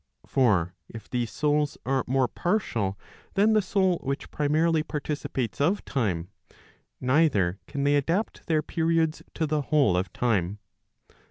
For 0.25 0.73
if 0.89 1.07
these 1.07 1.29
souls 1.29 1.77
are 1.85 2.03
more 2.07 2.27
partial 2.27 2.97
than 3.35 3.53
the 3.53 3.61
soul 3.61 3.99
which 3.99 4.31
primarily 4.31 4.81
participates 4.81 5.61
of 5.61 5.85
time, 5.85 6.29
neither 6.99 7.59
can 7.67 7.83
they 7.83 7.95
adapt 7.95 8.47
their 8.47 8.63
periods 8.63 9.21
to 9.35 9.45
the 9.45 9.61
whole 9.61 9.95
of 9.95 10.11
time. 10.11 10.57